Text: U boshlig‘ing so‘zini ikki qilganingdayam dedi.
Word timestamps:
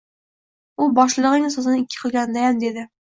U 0.85 0.87
boshlig‘ing 0.99 1.45
so‘zini 1.57 1.83
ikki 1.83 2.01
qilganingdayam 2.01 2.59
dedi. 2.65 2.87